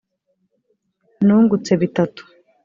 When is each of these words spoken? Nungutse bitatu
Nungutse 1.25 1.71
bitatu 1.81 2.23